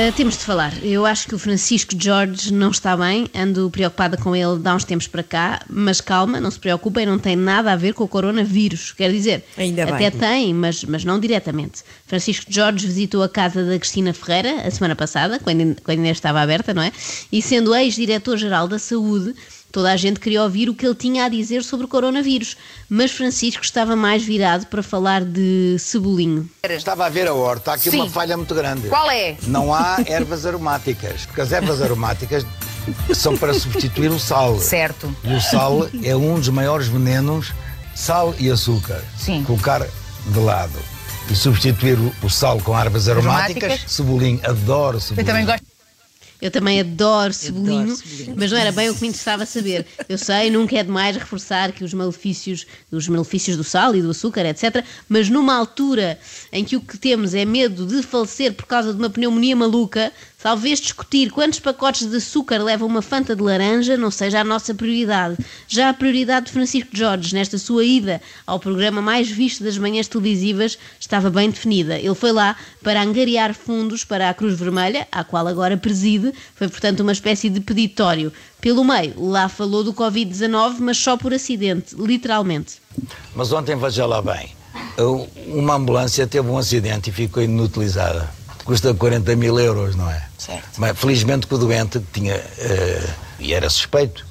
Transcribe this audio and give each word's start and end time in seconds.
Uh, 0.00 0.10
temos 0.12 0.38
de 0.38 0.44
falar. 0.44 0.72
Eu 0.82 1.04
acho 1.04 1.28
que 1.28 1.34
o 1.34 1.38
Francisco 1.38 1.92
Jorge 1.98 2.50
não 2.54 2.70
está 2.70 2.96
bem, 2.96 3.26
ando 3.34 3.68
preocupada 3.68 4.16
com 4.16 4.34
ele 4.34 4.58
de 4.58 4.66
há 4.66 4.74
uns 4.74 4.84
tempos 4.84 5.06
para 5.06 5.22
cá, 5.22 5.60
mas 5.68 6.00
calma, 6.00 6.40
não 6.40 6.50
se 6.50 6.58
preocupem, 6.58 7.04
não 7.04 7.18
tem 7.18 7.36
nada 7.36 7.70
a 7.70 7.76
ver 7.76 7.92
com 7.92 8.04
o 8.04 8.08
coronavírus. 8.08 8.92
Quer 8.92 9.12
dizer, 9.12 9.44
Ainda 9.58 9.84
bem. 9.84 9.94
até 9.94 10.10
tem, 10.10 10.54
mas, 10.54 10.84
mas 10.84 11.04
não 11.04 11.20
diretamente. 11.20 11.82
Francisco 12.06 12.46
Jorge 12.48 12.86
visitou 12.86 13.22
a 13.22 13.28
casa 13.28 13.62
da 13.62 13.78
Cristina 13.78 14.14
Ferreira 14.14 14.62
a 14.66 14.70
semana 14.70 14.96
passada, 14.96 15.38
quando, 15.38 15.76
quando 15.82 15.98
ainda 15.98 16.12
estava 16.12 16.40
aberta, 16.40 16.72
não 16.72 16.82
é? 16.82 16.90
E 17.30 17.42
sendo 17.42 17.74
ex-diretor-geral 17.74 18.66
da 18.68 18.78
Saúde, 18.78 19.34
Toda 19.72 19.92
a 19.92 19.96
gente 19.96 20.18
queria 20.18 20.42
ouvir 20.42 20.68
o 20.68 20.74
que 20.74 20.84
ele 20.84 20.94
tinha 20.96 21.24
a 21.24 21.28
dizer 21.28 21.62
sobre 21.62 21.86
o 21.86 21.88
coronavírus, 21.88 22.56
mas 22.88 23.12
Francisco 23.12 23.62
estava 23.62 23.94
mais 23.94 24.22
virado 24.24 24.66
para 24.66 24.82
falar 24.82 25.24
de 25.24 25.76
cebolinho. 25.78 26.48
Estava 26.68 27.06
a 27.06 27.08
ver 27.08 27.28
a 27.28 27.34
horta, 27.34 27.70
há 27.70 27.74
aqui 27.74 27.88
Sim. 27.90 28.00
uma 28.00 28.10
falha 28.10 28.36
muito 28.36 28.54
grande. 28.54 28.88
Qual 28.88 29.08
é? 29.10 29.36
Não 29.46 29.72
há 29.72 29.98
ervas 30.06 30.44
aromáticas, 30.44 31.24
porque 31.26 31.40
as 31.40 31.52
ervas 31.52 31.80
aromáticas 31.80 32.44
são 33.14 33.36
para 33.36 33.54
substituir 33.54 34.10
o 34.10 34.18
sal. 34.18 34.58
Certo. 34.58 35.14
E 35.22 35.32
o 35.34 35.40
sal 35.40 35.88
é 36.02 36.16
um 36.16 36.34
dos 36.34 36.48
maiores 36.48 36.88
venenos, 36.88 37.52
sal 37.94 38.34
e 38.38 38.50
açúcar. 38.50 39.00
Sim. 39.16 39.44
Colocar 39.44 39.86
de 40.26 40.38
lado 40.40 40.78
e 41.30 41.36
substituir 41.36 41.96
o- 42.24 42.28
sal 42.28 42.58
com 42.60 42.76
ervas 42.76 43.08
aromáticas, 43.08 43.62
Aromáticas. 43.62 43.92
cebolinho, 43.92 44.40
adoro 44.42 45.00
cebolinho. 45.00 45.22
Eu 45.22 45.26
também 45.26 45.46
gosto. 45.46 45.69
Eu 46.40 46.50
também 46.50 46.80
adoro 46.80 47.32
cebolinho, 47.32 47.94
cebolinho. 47.94 48.34
mas 48.36 48.50
não 48.50 48.58
era 48.58 48.72
bem 48.72 48.88
o 48.88 48.94
que 48.94 49.02
me 49.02 49.08
interessava 49.08 49.44
saber. 49.44 49.86
Eu 50.08 50.16
sei, 50.16 50.50
nunca 50.50 50.78
é 50.78 50.82
demais 50.82 51.16
reforçar 51.16 51.72
que 51.72 51.84
os 51.84 51.92
malefícios, 51.92 52.66
os 52.90 53.08
malefícios 53.08 53.56
do 53.56 53.64
sal 53.64 53.94
e 53.94 54.02
do 54.02 54.10
açúcar, 54.10 54.46
etc. 54.46 54.84
Mas 55.08 55.28
numa 55.28 55.54
altura 55.54 56.18
em 56.52 56.64
que 56.64 56.76
o 56.76 56.80
que 56.80 56.96
temos 56.98 57.34
é 57.34 57.44
medo 57.44 57.86
de 57.86 58.02
falecer 58.02 58.54
por 58.54 58.66
causa 58.66 58.92
de 58.92 58.98
uma 58.98 59.10
pneumonia 59.10 59.54
maluca, 59.54 60.12
talvez 60.42 60.80
discutir 60.80 61.30
quantos 61.30 61.60
pacotes 61.60 62.08
de 62.08 62.16
açúcar 62.16 62.58
leva 62.62 62.84
uma 62.84 63.02
fanta 63.02 63.36
de 63.36 63.42
laranja 63.42 63.96
não 63.96 64.10
seja 64.10 64.40
a 64.40 64.44
nossa 64.44 64.74
prioridade. 64.74 65.36
Já 65.68 65.90
a 65.90 65.94
prioridade 65.94 66.46
de 66.46 66.52
Francisco 66.52 66.90
Jorge, 66.92 67.34
nesta 67.34 67.58
sua 67.58 67.84
ida 67.84 68.20
ao 68.46 68.58
programa 68.58 69.02
mais 69.02 69.30
visto 69.30 69.62
das 69.62 69.78
manhãs 69.78 70.08
televisivas, 70.08 70.78
estava 70.98 71.30
bem 71.30 71.50
definida. 71.50 71.98
Ele 71.98 72.14
foi 72.14 72.32
lá 72.32 72.56
para 72.82 73.02
angariar 73.02 73.54
fundos 73.54 74.04
para 74.04 74.28
a 74.28 74.34
Cruz 74.34 74.58
Vermelha, 74.58 75.06
à 75.12 75.22
qual 75.22 75.46
agora 75.46 75.76
preside. 75.76 76.32
Foi, 76.54 76.68
portanto, 76.68 77.00
uma 77.00 77.12
espécie 77.12 77.48
de 77.48 77.60
peditório. 77.60 78.32
Pelo 78.60 78.84
meio, 78.84 79.14
lá 79.16 79.48
falou 79.48 79.82
do 79.82 79.92
Covid-19, 79.94 80.76
mas 80.80 80.98
só 80.98 81.16
por 81.16 81.32
acidente, 81.32 81.94
literalmente. 81.96 82.74
Mas 83.34 83.52
ontem, 83.52 83.76
veja 83.76 84.06
lá 84.06 84.20
bem, 84.20 84.52
uma 85.46 85.74
ambulância 85.74 86.26
teve 86.26 86.48
um 86.48 86.58
acidente 86.58 87.10
e 87.10 87.12
ficou 87.12 87.42
inutilizada. 87.42 88.39
Custa 88.70 88.94
40 88.94 89.34
mil 89.34 89.58
euros, 89.58 89.96
não 89.96 90.08
é? 90.08 90.22
Certo. 90.38 90.78
Mas, 90.78 90.96
felizmente 90.96 91.44
que 91.44 91.52
o 91.52 91.58
doente 91.58 92.00
tinha, 92.12 92.34
eh, 92.34 93.10
e 93.40 93.52
era 93.52 93.68
suspeito 93.68 94.24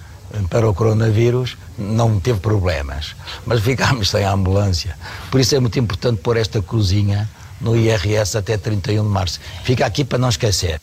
para 0.49 0.65
o 0.69 0.73
coronavírus, 0.73 1.57
não 1.77 2.21
teve 2.21 2.39
problemas. 2.39 3.17
Mas 3.45 3.59
ficámos 3.59 4.09
sem 4.09 4.23
a 4.23 4.31
ambulância. 4.31 4.97
Por 5.29 5.41
isso 5.41 5.53
é 5.57 5.59
muito 5.59 5.77
importante 5.77 6.21
pôr 6.21 6.37
esta 6.37 6.61
cruzinha 6.61 7.29
no 7.59 7.75
IRS 7.75 8.37
até 8.37 8.55
31 8.55 9.03
de 9.03 9.09
março. 9.09 9.41
Fica 9.65 9.85
aqui 9.85 10.05
para 10.05 10.17
não 10.17 10.29
esquecer. 10.29 10.79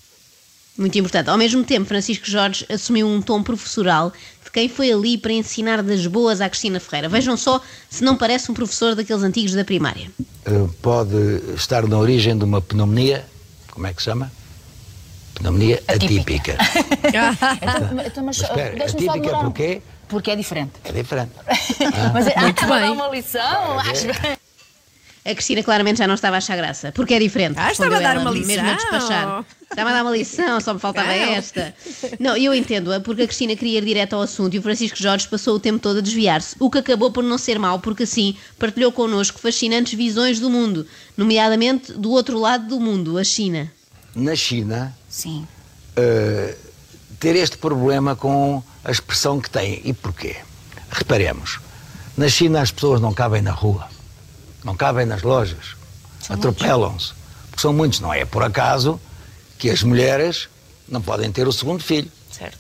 Muito 0.76 0.98
importante. 0.98 1.30
Ao 1.30 1.38
mesmo 1.38 1.64
tempo, 1.64 1.86
Francisco 1.86 2.26
Jorge 2.26 2.66
assumiu 2.70 3.08
um 3.08 3.22
tom 3.22 3.42
professoral 3.42 4.12
de 4.44 4.50
quem 4.50 4.68
foi 4.68 4.92
ali 4.92 5.16
para 5.16 5.32
ensinar 5.32 5.82
das 5.82 6.06
boas 6.06 6.42
à 6.42 6.50
Cristina 6.50 6.78
Ferreira. 6.78 7.08
Vejam 7.08 7.38
só 7.38 7.58
se 7.88 8.04
não 8.04 8.18
parece 8.18 8.50
um 8.50 8.54
professor 8.54 8.94
daqueles 8.94 9.22
antigos 9.22 9.54
da 9.54 9.64
primária. 9.64 10.10
Eh, 10.44 10.68
pode 10.82 11.16
estar 11.56 11.88
na 11.88 11.96
origem 11.96 12.36
de 12.36 12.44
uma 12.44 12.60
pneumonia, 12.60 13.24
como 13.76 13.86
é 13.86 13.92
que 13.92 14.00
se 14.00 14.06
chama? 14.06 14.32
Pneumonia 15.34 15.82
Atípica. 15.86 16.54
atípica. 16.54 16.86
Então, 17.08 18.06
então, 18.06 18.24
mas, 18.24 18.38
Mas 18.38 18.38
espera, 18.38 18.84
atípica 18.84 19.38
porquê? 19.38 19.82
Porque 20.08 20.30
é 20.30 20.36
diferente. 20.36 20.72
É 20.82 20.92
diferente. 20.92 21.32
Mas 22.14 22.26
é, 22.26 22.40
Muito 22.40 22.64
ah, 22.64 22.66
vou 22.66 22.76
bem. 22.78 22.90
uma 22.90 23.08
lição. 23.08 23.78
Acho 23.80 24.06
bem. 24.06 24.35
A 25.28 25.34
Cristina 25.34 25.62
claramente 25.62 25.98
já 25.98 26.06
não 26.06 26.14
estava 26.14 26.36
a 26.36 26.38
achar 26.38 26.56
graça, 26.56 26.92
porque 26.92 27.12
é 27.14 27.18
diferente. 27.18 27.58
Ah, 27.58 27.72
estava 27.72 27.96
a 27.96 28.00
dar 28.00 28.12
ela, 28.14 28.20
uma 28.20 28.30
Mesmo 28.32 28.52
a 28.52 28.54
lição. 28.54 28.76
despachar. 28.76 29.44
Estava 29.68 29.90
a 29.90 29.92
dar 29.92 30.02
uma 30.02 30.16
lição, 30.16 30.60
só 30.60 30.72
me 30.72 30.78
faltava 30.78 31.08
Não. 31.08 31.14
esta. 31.14 31.74
Não, 32.20 32.36
eu 32.36 32.54
entendo-a, 32.54 33.00
porque 33.00 33.22
a 33.22 33.26
Cristina 33.26 33.56
queria 33.56 33.78
ir 33.78 33.84
direto 33.84 34.14
ao 34.14 34.22
assunto 34.22 34.54
e 34.54 34.58
o 34.58 34.62
Francisco 34.62 34.96
Jorge 34.96 35.26
passou 35.26 35.56
o 35.56 35.60
tempo 35.60 35.80
todo 35.80 35.98
a 35.98 36.00
desviar-se, 36.00 36.54
o 36.60 36.70
que 36.70 36.78
acabou 36.78 37.10
por 37.10 37.24
não 37.24 37.36
ser 37.36 37.58
mau, 37.58 37.80
porque 37.80 38.04
assim 38.04 38.36
partilhou 38.58 38.92
connosco 38.92 39.40
fascinantes 39.40 39.94
visões 39.94 40.38
do 40.38 40.48
mundo, 40.48 40.86
nomeadamente 41.16 41.92
do 41.92 42.10
outro 42.12 42.38
lado 42.38 42.68
do 42.68 42.78
mundo, 42.80 43.18
a 43.18 43.24
China. 43.24 43.70
Na 44.14 44.36
China, 44.36 44.96
Sim. 45.08 45.46
eh, 45.96 46.56
ter 47.18 47.34
este 47.34 47.58
problema 47.58 48.14
com 48.14 48.62
a 48.84 48.90
expressão 48.92 49.40
que 49.40 49.50
tem. 49.50 49.82
E 49.84 49.92
porquê? 49.92 50.36
Reparemos, 50.90 51.58
na 52.16 52.28
China 52.28 52.60
as 52.62 52.70
pessoas 52.70 53.00
não 53.00 53.12
cabem 53.12 53.42
na 53.42 53.50
rua, 53.50 53.88
não 54.66 54.74
cabem 54.76 55.06
nas 55.06 55.22
lojas, 55.22 55.76
atropelam-se, 56.28 57.12
porque 57.50 57.62
são 57.62 57.72
muitos, 57.72 58.00
não 58.00 58.12
é 58.12 58.24
por 58.24 58.42
acaso 58.42 59.00
que 59.60 59.70
as 59.70 59.80
mulheres 59.84 60.48
não 60.88 61.00
podem 61.00 61.30
ter 61.30 61.46
o 61.46 61.52
segundo 61.52 61.84
filho. 61.84 62.10
Certo. 62.32 62.58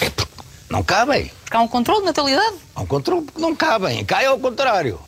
É 0.00 0.08
porque 0.08 0.32
não 0.70 0.82
cabem. 0.82 1.30
Porque 1.44 1.54
há 1.54 1.60
um 1.60 1.68
controle 1.68 2.00
de 2.00 2.06
natalidade. 2.06 2.56
Há 2.74 2.80
um 2.80 2.86
controle 2.86 3.26
porque 3.26 3.38
não 3.38 3.54
cabem, 3.54 4.02
cá 4.02 4.22
é 4.22 4.26
ao 4.26 4.38
contrário. 4.38 4.98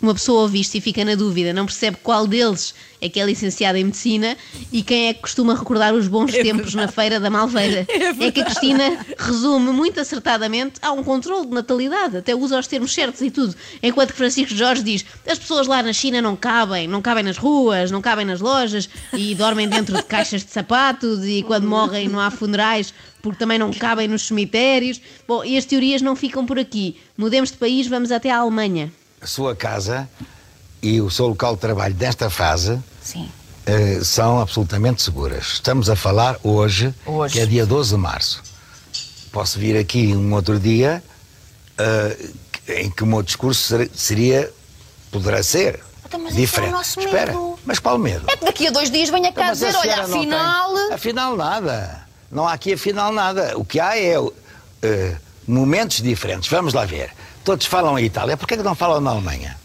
Uma 0.00 0.14
pessoa 0.14 0.42
ouve 0.42 0.60
isto 0.60 0.76
e 0.76 0.80
fica 0.80 1.04
na 1.04 1.14
dúvida, 1.14 1.52
não 1.52 1.66
percebe 1.66 1.96
qual 2.02 2.26
deles 2.26 2.74
é 3.00 3.08
que 3.08 3.20
é 3.20 3.24
licenciado 3.24 3.78
em 3.78 3.84
medicina 3.84 4.36
e 4.72 4.82
quem 4.82 5.08
é 5.08 5.14
que 5.14 5.20
costuma 5.20 5.54
recordar 5.54 5.94
os 5.94 6.08
bons 6.08 6.32
tempos 6.38 6.74
na 6.74 6.88
feira 6.88 7.18
da 7.20 7.30
Malveira. 7.30 7.86
É, 7.98 8.30
que 8.32 8.40
a 8.40 8.44
Cristina 8.44 9.06
resume 9.16 9.70
muito 9.72 10.00
acertadamente 10.00 10.74
há 10.82 10.92
um 10.92 11.02
controle 11.02 11.46
de 11.46 11.52
natalidade, 11.52 12.16
até 12.16 12.34
usa 12.34 12.58
os 12.58 12.66
termos 12.66 12.92
certos 12.92 13.20
e 13.20 13.30
tudo. 13.30 13.54
Enquanto 13.82 14.10
que 14.10 14.16
Francisco 14.16 14.54
Jorge 14.54 14.82
diz 14.82 15.04
as 15.26 15.38
pessoas 15.38 15.66
lá 15.66 15.82
na 15.82 15.92
China 15.92 16.20
não 16.20 16.36
cabem, 16.36 16.86
não 16.86 17.00
cabem 17.00 17.22
nas 17.22 17.36
ruas, 17.36 17.90
não 17.90 18.00
cabem 18.00 18.24
nas 18.24 18.40
lojas 18.40 18.88
e 19.12 19.34
dormem 19.34 19.68
dentro 19.68 19.96
de 19.96 20.02
caixas 20.02 20.44
de 20.44 20.50
sapatos 20.50 21.24
e 21.24 21.42
quando 21.42 21.66
morrem 21.66 22.08
não 22.08 22.20
há 22.20 22.30
funerais 22.30 22.92
porque 23.22 23.38
também 23.38 23.58
não 23.58 23.72
cabem 23.72 24.08
nos 24.08 24.22
cemitérios. 24.22 25.00
Bom, 25.26 25.44
e 25.44 25.56
as 25.56 25.64
teorias 25.64 26.02
não 26.02 26.14
ficam 26.16 26.46
por 26.46 26.58
aqui. 26.58 26.96
Mudemos 27.16 27.50
de 27.50 27.56
país, 27.56 27.86
vamos 27.86 28.12
até 28.12 28.30
à 28.30 28.38
Alemanha. 28.38 28.92
A 29.20 29.26
sua 29.26 29.54
casa 29.56 30.08
e 30.82 31.00
o 31.00 31.10
seu 31.10 31.26
local 31.26 31.54
de 31.54 31.60
trabalho 31.60 31.94
nesta 31.98 32.30
fase 32.30 32.78
eh, 33.66 34.00
são 34.02 34.40
absolutamente 34.40 35.02
seguras. 35.02 35.46
Estamos 35.54 35.90
a 35.90 35.96
falar 35.96 36.38
hoje, 36.42 36.94
Hoje. 37.04 37.34
que 37.34 37.40
é 37.40 37.46
dia 37.46 37.66
12 37.66 37.90
de 37.90 37.96
março. 37.96 38.42
Posso 39.32 39.58
vir 39.58 39.76
aqui 39.76 40.14
um 40.14 40.32
outro 40.34 40.58
dia 40.58 41.02
eh, 41.76 42.16
em 42.84 42.90
que 42.90 43.02
o 43.02 43.06
meu 43.06 43.22
discurso 43.22 43.60
ser- 43.76 43.90
seria, 43.94 44.52
poderá 45.10 45.42
ser 45.42 45.80
Então, 46.06 46.20
mas 46.20 46.32
é 46.32 46.36
o 46.36 46.40
diferente. 46.40 46.70
nosso 46.70 47.00
Espera, 47.00 47.32
medo. 47.32 47.58
mas 47.64 47.78
qual 47.80 47.98
medo? 47.98 48.24
É 48.28 48.36
que 48.36 48.44
daqui 48.44 48.66
a 48.68 48.70
dois 48.70 48.90
dias 48.90 49.10
venha 49.10 49.32
cá 49.32 49.42
Então, 49.46 49.52
dizer, 49.54 49.74
olha, 49.74 50.02
afinal... 50.04 50.74
tem- 50.74 50.92
Afinal 50.92 51.36
nada. 51.36 52.06
Não 52.30 52.46
há 52.46 52.52
aqui 52.52 52.72
afinal 52.74 53.12
nada. 53.12 53.58
O 53.58 53.64
que 53.64 53.80
há 53.80 53.96
é 53.98 54.14
eh, 54.82 55.16
momentos 55.46 56.00
diferentes. 56.00 56.48
Vamos 56.48 56.72
lá 56.72 56.84
ver. 56.84 57.10
Todos 57.48 57.64
falam 57.64 57.98
em 57.98 58.04
Itália. 58.04 58.36
Porquê 58.36 58.58
que 58.58 58.62
não 58.62 58.74
falam 58.74 59.00
na 59.00 59.08
Alemanha? 59.08 59.56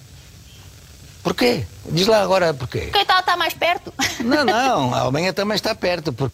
Porquê? 1.21 1.65
Diz 1.91 2.07
lá 2.07 2.21
agora 2.21 2.53
porquê. 2.53 2.87
Quem 2.93 3.01
está, 3.01 3.19
está 3.19 3.35
mais 3.35 3.53
perto? 3.53 3.93
Não, 4.21 4.45
não. 4.45 4.93
A 4.95 4.99
Alemanha 4.99 5.33
também 5.33 5.55
está 5.55 5.75
perto. 5.75 6.13
Porque 6.13 6.33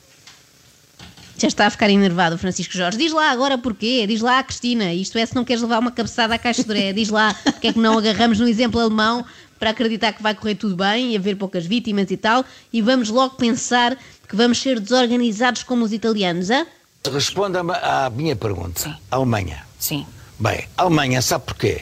Já 1.39 1.47
está 1.47 1.65
a 1.65 1.71
ficar 1.71 1.89
enervado 1.89 2.35
o 2.35 2.37
Francisco 2.37 2.71
Jorge. 2.75 2.99
Diz 2.99 3.11
lá 3.11 3.31
agora 3.31 3.57
porquê, 3.57 4.05
diz 4.05 4.21
lá 4.21 4.37
a 4.37 4.43
Cristina. 4.43 4.93
Isto 4.93 5.17
é 5.17 5.25
se 5.25 5.33
não 5.33 5.43
queres 5.43 5.63
levar 5.63 5.79
uma 5.79 5.89
cabeçada 5.89 6.35
à 6.35 6.37
caixa 6.37 6.63
de. 6.63 6.93
Diz 6.93 7.09
lá 7.09 7.33
porque 7.43 7.69
é 7.69 7.73
que 7.73 7.79
não 7.79 7.97
agarramos 7.97 8.39
no 8.39 8.47
exemplo 8.47 8.79
alemão 8.79 9.25
para 9.57 9.71
acreditar 9.71 10.13
que 10.13 10.21
vai 10.21 10.35
correr 10.35 10.53
tudo 10.53 10.75
bem 10.75 11.13
e 11.13 11.17
haver 11.17 11.35
poucas 11.35 11.65
vítimas 11.65 12.11
e 12.11 12.17
tal. 12.17 12.45
E 12.71 12.79
vamos 12.79 13.09
logo 13.09 13.37
pensar 13.37 13.97
que 14.27 14.35
vamos 14.35 14.61
ser 14.61 14.79
desorganizados 14.79 15.63
como 15.63 15.83
os 15.83 15.93
italianos, 15.93 16.51
hã? 16.51 16.67
Responda-me 17.11 17.73
à 17.73 18.07
minha 18.11 18.35
pergunta. 18.35 18.81
Sim. 18.81 18.95
Alemanha. 19.09 19.65
Sim. 19.79 20.05
Bem, 20.39 20.65
a 20.77 20.83
Alemanha 20.83 21.21
sabe 21.21 21.45
porquê? 21.45 21.81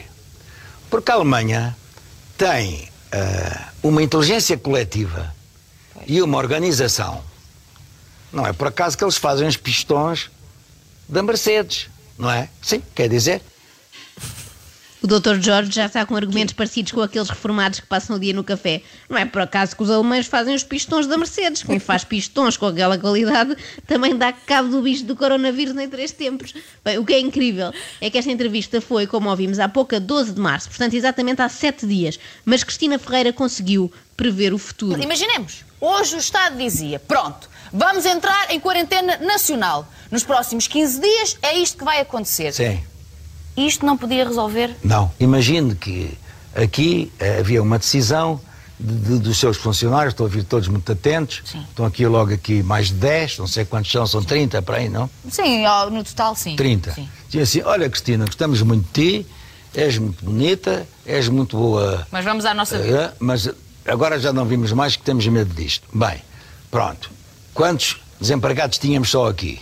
Porque 0.90 1.12
a 1.12 1.14
Alemanha 1.14 1.76
tem 2.36 2.88
ah, 3.12 3.68
uma 3.82 4.02
inteligência 4.02 4.58
coletiva 4.58 5.32
e 6.06 6.20
uma 6.20 6.38
organização. 6.38 7.22
Não 8.32 8.44
é 8.44 8.52
por 8.52 8.66
acaso 8.66 8.98
que 8.98 9.04
eles 9.04 9.16
fazem 9.16 9.46
os 9.46 9.56
pistões 9.56 10.28
da 11.08 11.22
Mercedes, 11.22 11.88
não 12.18 12.28
é? 12.30 12.48
Sim, 12.60 12.82
quer 12.94 13.08
dizer. 13.08 13.42
O 15.00 15.06
Dr. 15.06 15.40
Jorge 15.40 15.70
já 15.70 15.86
está 15.86 16.04
com 16.04 16.16
argumentos 16.16 16.54
parecidos 16.54 16.90
com 16.90 17.00
aqueles 17.00 17.28
reformados 17.28 17.78
que 17.78 17.86
passam 17.86 18.16
o 18.16 18.18
dia 18.18 18.32
no 18.32 18.42
café. 18.42 18.82
Não 19.08 19.16
é 19.16 19.24
por 19.24 19.42
acaso 19.42 19.76
que 19.76 19.82
os 19.82 19.90
alemães 19.90 20.26
fazem 20.26 20.54
os 20.56 20.64
pistões 20.64 21.06
da 21.06 21.16
Mercedes. 21.16 21.62
Quem 21.62 21.78
faz 21.78 22.02
pistões 22.04 22.56
com 22.56 22.66
aquela 22.66 22.98
qualidade 22.98 23.56
também 23.86 24.16
dá 24.16 24.32
cabo 24.32 24.68
do 24.68 24.82
bicho 24.82 25.04
do 25.04 25.14
coronavírus 25.14 25.76
em 25.76 25.88
três 25.88 26.10
tempos. 26.10 26.52
Bem, 26.84 26.98
o 26.98 27.04
que 27.04 27.12
é 27.12 27.20
incrível 27.20 27.72
é 28.00 28.10
que 28.10 28.18
esta 28.18 28.30
entrevista 28.32 28.80
foi, 28.80 29.06
como 29.06 29.30
ouvimos 29.30 29.60
há 29.60 29.68
pouco, 29.68 29.94
a 29.94 30.00
12 30.00 30.32
de 30.32 30.40
março, 30.40 30.68
portanto 30.68 30.94
exatamente 30.94 31.40
há 31.42 31.48
sete 31.48 31.86
dias. 31.86 32.18
Mas 32.44 32.64
Cristina 32.64 32.98
Ferreira 32.98 33.32
conseguiu 33.32 33.92
prever 34.16 34.52
o 34.52 34.58
futuro. 34.58 35.00
Imaginemos, 35.00 35.64
hoje 35.80 36.16
o 36.16 36.18
Estado 36.18 36.58
dizia: 36.58 36.98
pronto, 36.98 37.48
vamos 37.72 38.04
entrar 38.04 38.50
em 38.50 38.58
quarentena 38.58 39.16
nacional. 39.18 39.88
Nos 40.10 40.24
próximos 40.24 40.66
15 40.66 41.00
dias 41.00 41.38
é 41.40 41.56
isto 41.56 41.78
que 41.78 41.84
vai 41.84 42.00
acontecer. 42.00 42.52
Sim. 42.52 42.80
Isto 43.66 43.84
não 43.84 43.96
podia 43.96 44.24
resolver? 44.26 44.76
Não. 44.84 45.10
Imagine 45.18 45.74
que 45.74 46.16
aqui 46.54 47.12
eh, 47.18 47.38
havia 47.40 47.62
uma 47.62 47.78
decisão 47.78 48.40
de- 48.78 48.94
de- 48.94 49.18
dos 49.18 49.38
seus 49.38 49.56
funcionários, 49.56 50.12
estou 50.12 50.24
a 50.24 50.28
ouvir 50.28 50.44
todos 50.44 50.68
muito 50.68 50.90
atentos. 50.92 51.42
Sim. 51.44 51.64
Estão 51.68 51.84
aqui 51.84 52.06
logo 52.06 52.32
aqui 52.32 52.62
mais 52.62 52.88
de 52.88 52.94
10, 52.94 53.38
não 53.38 53.46
sei 53.46 53.64
quantos 53.64 53.90
são, 53.90 54.06
são 54.06 54.22
30 54.22 54.62
para 54.62 54.76
aí, 54.76 54.88
não? 54.88 55.10
Sim, 55.30 55.64
no 55.90 56.04
total, 56.04 56.34
sim. 56.36 56.54
30. 56.56 56.92
Sim. 56.92 57.08
Dizia 57.26 57.42
assim, 57.42 57.62
olha 57.62 57.90
Cristina, 57.90 58.24
gostamos 58.24 58.62
muito 58.62 58.84
de 58.92 59.22
ti, 59.22 59.26
és 59.74 59.98
muito 59.98 60.24
bonita, 60.24 60.86
és 61.04 61.28
muito 61.28 61.56
boa 61.56 62.06
Mas 62.12 62.24
vamos 62.24 62.44
à 62.44 62.54
nossa 62.54 62.78
vida. 62.78 63.12
Eh, 63.12 63.16
mas 63.18 63.50
agora 63.86 64.18
já 64.20 64.32
não 64.32 64.44
vimos 64.44 64.72
mais 64.72 64.94
que 64.96 65.02
temos 65.02 65.26
medo 65.26 65.52
disto. 65.54 65.86
Bem, 65.92 66.22
pronto. 66.70 67.10
Quantos 67.52 67.96
desempregados 68.20 68.78
tínhamos 68.78 69.10
só 69.10 69.28
aqui? 69.28 69.60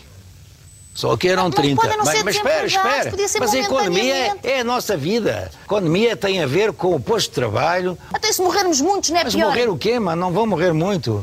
Só 0.96 1.12
aqui 1.12 1.28
eram 1.28 1.44
Mas 1.44 1.54
30. 1.56 1.76
podem 1.82 1.98
não 1.98 2.04
Bem, 2.06 2.16
ser 2.16 2.25
mas 2.25 2.37
espera, 2.37 2.66
espera. 2.66 3.12
Mas 3.38 3.54
a 3.54 3.58
economia 3.58 4.02
momentaneamente. 4.02 4.48
é 4.48 4.60
a 4.60 4.64
nossa 4.64 4.96
vida. 4.96 5.50
A 5.60 5.64
economia 5.64 6.16
tem 6.16 6.43
a 6.43 6.46
ver 6.46 6.72
com 6.72 6.94
o 6.94 6.98
posto 7.00 7.28
de 7.28 7.34
trabalho. 7.34 7.98
Até 8.14 8.32
se 8.32 8.40
morrermos 8.40 8.81
muitos, 8.81 9.10
não 9.10 9.19
é 9.20 9.25
Mas 9.25 9.34
pior. 9.34 9.48
morrer 9.48 9.69
o 9.69 9.76
quê, 9.76 9.98
mano? 10.00 10.19
Não 10.22 10.32
vão 10.32 10.46
morrer 10.46 10.72
muito. 10.72 11.22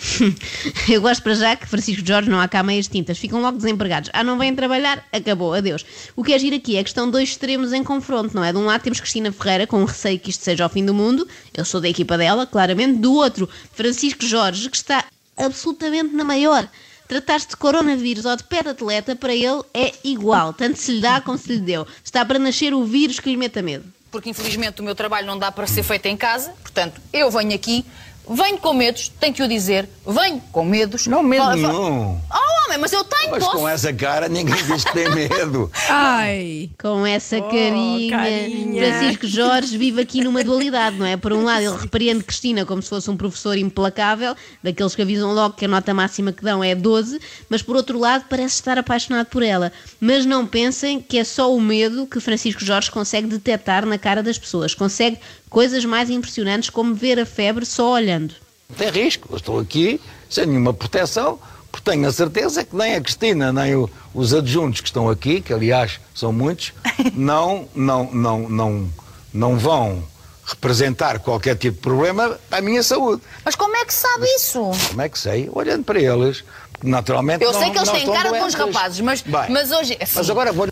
Eu 0.88 1.00
gosto 1.00 1.22
para 1.22 1.34
já 1.34 1.56
que 1.56 1.66
Francisco 1.66 2.06
Jorge 2.06 2.28
não 2.30 2.40
há 2.40 2.48
cá 2.48 2.62
meias 2.62 2.88
tintas, 2.88 3.18
ficam 3.18 3.40
logo 3.40 3.56
desempregados. 3.58 4.10
Ah, 4.12 4.22
não 4.24 4.38
vêm 4.38 4.54
trabalhar? 4.54 5.02
Acabou, 5.12 5.52
adeus. 5.54 5.84
O 6.16 6.22
que 6.22 6.32
é 6.32 6.38
giro 6.38 6.56
aqui 6.56 6.76
é 6.76 6.82
que 6.82 6.88
estão 6.90 7.10
dois 7.10 7.30
extremos 7.30 7.72
em 7.72 7.82
confronto, 7.82 8.34
não 8.34 8.44
é? 8.44 8.52
De 8.52 8.58
um 8.58 8.64
lado 8.66 8.82
temos 8.82 9.00
Cristina 9.00 9.32
Ferreira 9.32 9.66
com 9.66 9.82
receio 9.84 10.18
que 10.18 10.30
isto 10.30 10.44
seja 10.44 10.66
o 10.66 10.68
fim 10.68 10.84
do 10.84 10.94
mundo, 10.94 11.26
eu 11.54 11.64
sou 11.64 11.80
da 11.80 11.88
equipa 11.88 12.16
dela, 12.18 12.46
claramente. 12.46 12.98
Do 12.98 13.12
outro, 13.14 13.48
Francisco 13.72 14.24
Jorge, 14.24 14.68
que 14.70 14.76
está 14.76 15.04
absolutamente 15.36 16.14
na 16.14 16.24
maior. 16.24 16.68
Tratar-se 17.10 17.48
de 17.48 17.56
coronavírus 17.56 18.24
ou 18.24 18.36
de 18.36 18.44
pé 18.44 18.62
de 18.62 18.68
atleta, 18.68 19.16
para 19.16 19.34
ele 19.34 19.62
é 19.74 19.92
igual, 20.04 20.52
tanto 20.52 20.78
se 20.78 20.92
lhe 20.92 21.00
dá 21.00 21.20
como 21.20 21.36
se 21.36 21.48
lhe 21.54 21.58
deu. 21.58 21.84
Está 22.04 22.24
para 22.24 22.38
nascer 22.38 22.72
o 22.72 22.84
vírus 22.84 23.18
que 23.18 23.28
lhe 23.28 23.36
meta 23.36 23.60
medo. 23.60 23.84
Porque 24.12 24.30
infelizmente 24.30 24.80
o 24.80 24.84
meu 24.84 24.94
trabalho 24.94 25.26
não 25.26 25.36
dá 25.36 25.50
para 25.50 25.66
ser 25.66 25.82
feito 25.82 26.06
em 26.06 26.16
casa, 26.16 26.52
portanto, 26.62 27.00
eu 27.12 27.28
venho 27.28 27.52
aqui, 27.52 27.84
venho 28.28 28.58
com 28.58 28.72
medos, 28.72 29.08
tenho 29.18 29.34
que 29.34 29.42
o 29.42 29.48
dizer, 29.48 29.88
venho 30.06 30.40
com 30.52 30.64
medos. 30.64 31.08
Não, 31.08 31.20
medo 31.20 31.42
Fala- 31.42 31.56
nenhum. 31.56 32.20
Oh, 32.32 32.59
homem, 32.70 32.78
mas 32.80 32.92
eu 32.92 33.02
tenho, 33.04 33.30
Mas 33.32 33.44
posso. 33.44 33.56
com 33.58 33.68
essa 33.68 33.92
cara 33.92 34.28
ninguém 34.28 34.54
diz 34.64 34.84
que 34.84 34.92
tem 34.92 35.08
medo. 35.14 35.70
Ai. 35.88 36.70
Com 36.80 37.04
essa 37.06 37.38
Oh, 37.38 37.42
carinha. 37.42 38.10
carinha. 38.16 38.82
Francisco 38.98 39.26
Jorge 39.26 39.76
vive 39.76 40.00
aqui 40.00 40.22
numa 40.22 40.42
dualidade, 40.44 40.96
não 40.96 41.06
é? 41.06 41.16
Por 41.16 41.32
um 41.32 41.42
lado, 41.44 41.62
ele 41.64 41.76
repreende 41.76 42.22
Cristina 42.24 42.64
como 42.64 42.80
se 42.82 42.88
fosse 42.88 43.10
um 43.10 43.16
professor 43.16 43.56
implacável, 43.58 44.34
daqueles 44.62 44.94
que 44.94 45.02
avisam 45.02 45.32
logo 45.34 45.54
que 45.56 45.64
a 45.64 45.68
nota 45.68 45.92
máxima 45.92 46.32
que 46.32 46.42
dão 46.44 46.62
é 46.62 46.74
12, 46.74 47.20
mas 47.48 47.62
por 47.62 47.76
outro 47.76 47.98
lado, 47.98 48.24
parece 48.28 48.54
estar 48.54 48.78
apaixonado 48.78 49.26
por 49.26 49.42
ela. 49.42 49.72
Mas 50.00 50.24
não 50.24 50.46
pensem 50.46 51.00
que 51.00 51.18
é 51.18 51.24
só 51.24 51.54
o 51.54 51.60
medo 51.60 52.06
que 52.06 52.20
Francisco 52.20 52.64
Jorge 52.64 52.90
consegue 52.90 53.26
detectar 53.26 53.84
na 53.84 53.98
cara 53.98 54.22
das 54.22 54.38
pessoas. 54.38 54.74
Consegue 54.74 55.18
coisas 55.48 55.84
mais 55.84 56.08
impressionantes, 56.10 56.70
como 56.70 56.94
ver 56.94 57.18
a 57.18 57.26
febre 57.26 57.66
só 57.66 57.92
olhando. 57.92 58.34
Tem 58.76 58.88
risco. 58.90 59.26
Eu 59.30 59.36
estou 59.38 59.58
aqui 59.58 60.00
sem 60.28 60.46
nenhuma 60.46 60.72
proteção, 60.72 61.40
porque 61.70 61.90
tenho 61.90 62.08
a 62.08 62.12
certeza 62.12 62.64
que 62.64 62.74
nem 62.74 62.94
a 62.96 63.00
Cristina, 63.00 63.52
nem 63.52 63.74
o- 63.76 63.88
os 64.14 64.34
adjuntos 64.34 64.80
que 64.80 64.88
estão 64.88 65.08
aqui, 65.08 65.40
que 65.40 65.52
aliás 65.52 66.00
são 66.14 66.32
muitos, 66.32 66.72
não, 67.14 67.68
não, 67.74 68.10
não, 68.12 68.48
não, 68.48 68.88
não 69.32 69.58
vão 69.58 70.02
representar 70.44 71.18
qualquer 71.20 71.56
tipo 71.56 71.76
de 71.76 71.82
problema 71.82 72.38
a 72.50 72.60
minha 72.60 72.82
saúde. 72.82 73.22
Mas 73.44 73.54
como 73.54 73.76
é 73.76 73.84
que 73.84 73.94
sabe 73.94 74.26
isso? 74.34 74.70
Como 74.88 75.00
é 75.02 75.08
que 75.08 75.18
sei? 75.18 75.48
Olhando 75.52 75.84
para 75.84 76.00
eles, 76.00 76.42
naturalmente 76.82 77.44
Eu 77.44 77.52
não- 77.52 77.60
sei 77.60 77.70
que 77.70 77.78
eles 77.78 77.90
têm 77.90 78.06
cara 78.06 78.32
de 78.32 78.38
bons 78.40 78.54
doentes. 78.54 78.74
rapazes, 78.74 79.00
mas, 79.00 79.22
Bem, 79.22 79.50
mas 79.50 79.70
hoje. 79.70 79.96
Assim, 80.00 80.12
Mas 80.16 80.28
agora 80.30 80.52
vou 80.52 80.66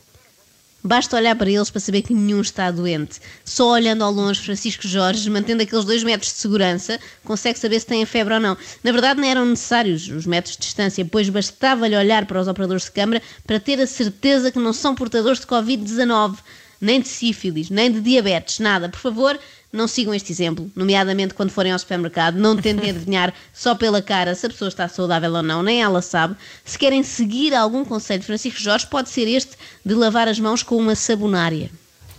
Basta 0.88 1.16
olhar 1.16 1.36
para 1.36 1.50
eles 1.50 1.68
para 1.68 1.80
saber 1.80 2.00
que 2.00 2.14
nenhum 2.14 2.40
está 2.40 2.70
doente. 2.70 3.20
Só 3.44 3.72
olhando 3.72 4.02
ao 4.02 4.10
longe 4.10 4.40
Francisco 4.40 4.88
Jorge, 4.88 5.28
mantendo 5.28 5.62
aqueles 5.62 5.84
dois 5.84 6.02
metros 6.02 6.32
de 6.32 6.38
segurança, 6.38 6.98
consegue 7.26 7.58
saber 7.58 7.78
se 7.78 7.84
tem 7.84 8.06
febre 8.06 8.32
ou 8.32 8.40
não. 8.40 8.56
Na 8.82 8.90
verdade, 8.90 9.20
não 9.20 9.28
eram 9.28 9.44
necessários 9.44 10.08
os 10.08 10.24
metros 10.24 10.56
de 10.56 10.62
distância, 10.62 11.04
pois 11.04 11.28
bastava-lhe 11.28 11.94
olhar 11.94 12.24
para 12.24 12.40
os 12.40 12.48
operadores 12.48 12.84
de 12.84 12.92
câmara 12.92 13.20
para 13.46 13.60
ter 13.60 13.78
a 13.82 13.86
certeza 13.86 14.50
que 14.50 14.58
não 14.58 14.72
são 14.72 14.94
portadores 14.94 15.40
de 15.40 15.46
Covid-19, 15.46 16.38
nem 16.80 17.02
de 17.02 17.08
sífilis, 17.08 17.68
nem 17.68 17.92
de 17.92 18.00
diabetes, 18.00 18.58
nada. 18.58 18.88
Por 18.88 18.98
favor, 18.98 19.38
não 19.72 19.86
sigam 19.86 20.14
este 20.14 20.32
exemplo, 20.32 20.70
nomeadamente 20.74 21.34
quando 21.34 21.50
forem 21.50 21.72
ao 21.72 21.78
supermercado, 21.78 22.36
não 22.36 22.56
tentem 22.56 22.88
adivinhar 22.90 23.34
só 23.52 23.74
pela 23.74 24.00
cara 24.00 24.34
se 24.34 24.46
a 24.46 24.48
pessoa 24.48 24.68
está 24.68 24.88
saudável 24.88 25.32
ou 25.34 25.42
não, 25.42 25.62
nem 25.62 25.82
ela 25.82 26.00
sabe. 26.00 26.34
Se 26.64 26.78
querem 26.78 27.02
seguir 27.02 27.54
algum 27.54 27.84
conselho 27.84 28.20
de 28.20 28.26
Francisco 28.26 28.58
Jorge, 28.60 28.86
pode 28.86 29.10
ser 29.10 29.28
este 29.28 29.52
de 29.84 29.94
lavar 29.94 30.26
as 30.28 30.38
mãos 30.40 30.62
com 30.62 30.76
uma 30.76 30.94
sabonária. 30.94 31.70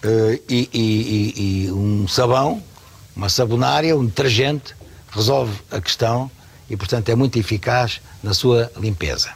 eh, 0.03 0.39
e, 0.49 0.69
e- 0.73 1.33
e- 1.35 1.65
e 1.65 1.71
um 1.71 2.07
sabão, 2.07 2.63
uma 3.15 3.27
sabonária, 3.29 3.97
um 3.97 4.05
detergente, 4.05 4.73
resolve 5.11 5.59
a 5.71 5.81
questão 5.81 6.29
e, 6.69 6.77
portanto, 6.77 7.09
é 7.09 7.15
muito 7.15 7.37
eficaz 7.39 7.99
na 8.23 8.33
sua 8.33 8.71
limpeza. 8.77 9.31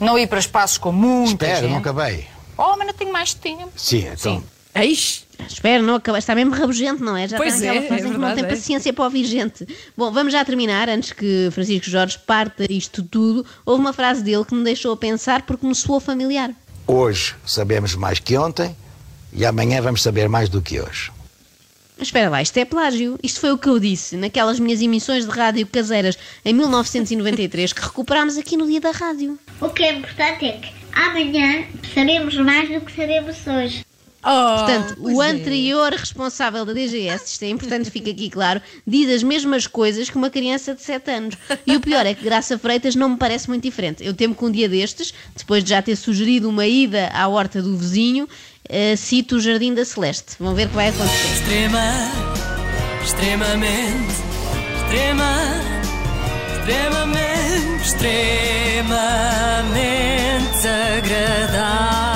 Não 0.00 0.18
ir 0.18 0.26
para 0.26 0.38
espaços 0.38 0.78
com 0.78 0.92
muita 0.92 1.32
Espera, 1.46 1.60
gente. 1.62 1.70
não 1.70 1.78
acabei. 1.78 2.26
Oh, 2.56 2.76
mas 2.78 2.86
não 2.86 2.94
tenho 2.94 3.12
mais 3.12 3.34
tempo. 3.34 3.70
Sim, 3.76 4.06
então. 4.06 4.16
Sim. 4.40 4.44
Eish. 4.82 5.26
Espera, 5.48 5.82
não 5.82 5.96
acaba. 5.96 6.18
Está 6.18 6.34
mesmo 6.34 6.52
rabugento, 6.54 7.04
não 7.04 7.16
é? 7.16 7.28
Já 7.28 7.36
Pois 7.36 7.54
está 7.54 7.66
naquela 7.66 7.84
é, 7.84 7.88
fase 7.88 8.02
é 8.02 8.04
em 8.04 8.12
que 8.12 8.18
não 8.18 8.20
verdade, 8.20 8.40
tem 8.40 8.44
é. 8.44 8.48
paciência 8.48 8.92
para 8.92 9.04
ouvir 9.04 9.24
gente. 9.24 9.66
Bom, 9.96 10.10
vamos 10.10 10.32
já 10.32 10.44
terminar, 10.44 10.88
antes 10.88 11.12
que 11.12 11.48
Francisco 11.52 11.88
Jorge 11.90 12.18
parta 12.26 12.70
isto 12.70 13.02
tudo. 13.02 13.44
Houve 13.64 13.80
uma 13.80 13.92
frase 13.92 14.22
dele 14.22 14.44
que 14.44 14.54
me 14.54 14.64
deixou 14.64 14.92
a 14.92 14.96
pensar 14.96 15.42
porque 15.42 15.66
me 15.66 15.74
soou 15.74 16.00
familiar. 16.00 16.50
Hoje 16.86 17.34
sabemos 17.44 17.94
mais 17.94 18.18
que 18.18 18.36
ontem 18.36 18.74
e 19.32 19.44
amanhã 19.44 19.80
vamos 19.82 20.02
saber 20.02 20.28
mais 20.28 20.48
do 20.48 20.62
que 20.62 20.80
hoje. 20.80 21.10
Mas 21.98 22.08
espera 22.08 22.28
lá, 22.28 22.42
isto 22.42 22.56
é 22.58 22.64
plágio. 22.64 23.18
Isto 23.22 23.40
foi 23.40 23.52
o 23.52 23.58
que 23.58 23.68
eu 23.68 23.78
disse 23.78 24.16
naquelas 24.16 24.60
minhas 24.60 24.82
emissões 24.82 25.24
de 25.24 25.30
rádio 25.30 25.66
caseiras 25.66 26.18
em 26.44 26.52
1993 26.52 27.72
que 27.72 27.82
recuperámos 27.82 28.36
aqui 28.36 28.56
no 28.56 28.66
dia 28.66 28.80
da 28.80 28.90
rádio. 28.90 29.38
O 29.60 29.70
que 29.70 29.82
é 29.82 29.94
importante 29.94 30.44
é 30.44 30.52
que 30.52 30.70
amanhã 30.92 31.64
sabemos 31.94 32.36
mais 32.36 32.68
do 32.68 32.80
que 32.82 32.94
sabemos 32.94 33.36
hoje. 33.46 33.84
Oh, 34.28 34.56
Portanto, 34.58 34.96
o 34.98 35.22
é. 35.22 35.30
anterior 35.30 35.92
responsável 35.92 36.64
da 36.64 36.72
DGS, 36.72 37.26
isto 37.26 37.44
é 37.44 37.48
importante, 37.48 37.92
fica 37.92 38.10
aqui 38.10 38.28
claro, 38.28 38.60
diz 38.84 39.08
as 39.08 39.22
mesmas 39.22 39.68
coisas 39.68 40.10
que 40.10 40.16
uma 40.16 40.28
criança 40.28 40.74
de 40.74 40.82
7 40.82 41.10
anos. 41.12 41.36
E 41.64 41.76
o 41.76 41.80
pior 41.80 42.04
é 42.04 42.12
que 42.12 42.24
Graça 42.24 42.58
Freitas 42.58 42.96
não 42.96 43.10
me 43.10 43.16
parece 43.16 43.48
muito 43.48 43.62
diferente. 43.62 44.04
Eu 44.04 44.12
temo 44.14 44.34
que 44.34 44.44
um 44.44 44.50
dia 44.50 44.68
destes, 44.68 45.14
depois 45.36 45.62
de 45.62 45.70
já 45.70 45.80
ter 45.80 45.94
sugerido 45.94 46.48
uma 46.48 46.66
ida 46.66 47.08
à 47.14 47.28
horta 47.28 47.62
do 47.62 47.76
vizinho, 47.76 48.28
eh, 48.68 48.96
cito 48.96 49.36
o 49.36 49.40
Jardim 49.40 49.72
da 49.74 49.84
Celeste. 49.84 50.34
Vão 50.40 50.56
ver 50.56 50.66
o 50.66 50.70
que 50.70 50.74
vai 50.74 50.88
acontecer. 50.88 51.32
Extrema, 51.32 51.92
extremamente, 53.04 54.12
extrema, 54.82 55.32
extremamente, 56.58 57.84
extremamente 57.84 58.86
agradável. 60.66 62.15